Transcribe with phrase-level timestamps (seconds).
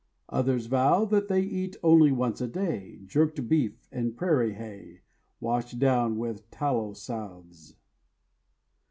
[0.29, 5.01] Others vow that they Eat only once a day Jerked beef and prairie hay
[5.39, 7.75] Washed down with tallow salves.